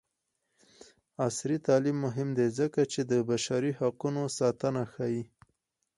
[1.25, 5.23] عصري تعلیم مهم دی ځکه چې د بشري حقونو ساتنه ښيي.